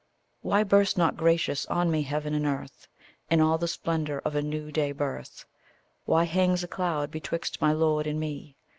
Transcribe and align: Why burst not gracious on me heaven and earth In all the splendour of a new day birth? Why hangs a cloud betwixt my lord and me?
Why 0.41 0.63
burst 0.63 0.97
not 0.97 1.15
gracious 1.15 1.67
on 1.67 1.91
me 1.91 2.01
heaven 2.01 2.33
and 2.33 2.47
earth 2.47 2.87
In 3.29 3.39
all 3.39 3.59
the 3.59 3.67
splendour 3.67 4.19
of 4.25 4.33
a 4.33 4.41
new 4.41 4.71
day 4.71 4.93
birth? 4.93 5.45
Why 6.05 6.23
hangs 6.23 6.63
a 6.63 6.67
cloud 6.67 7.11
betwixt 7.11 7.61
my 7.61 7.71
lord 7.71 8.07
and 8.07 8.19
me? 8.19 8.55